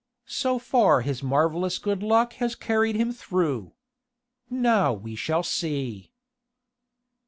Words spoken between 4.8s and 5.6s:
we shall